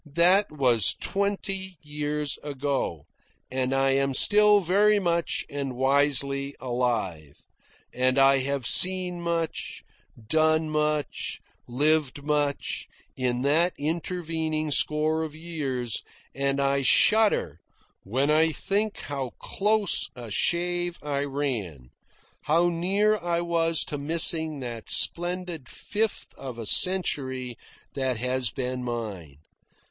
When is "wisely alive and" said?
5.75-8.17